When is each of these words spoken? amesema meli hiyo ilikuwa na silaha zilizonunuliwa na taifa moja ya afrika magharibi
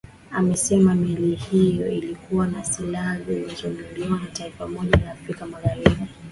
amesema 0.31 0.95
meli 0.95 1.35
hiyo 1.35 1.91
ilikuwa 1.91 2.47
na 2.47 2.63
silaha 2.63 3.19
zilizonunuliwa 3.19 4.19
na 4.19 4.27
taifa 4.33 4.67
moja 4.67 4.97
ya 5.05 5.11
afrika 5.11 5.45
magharibi 5.45 5.97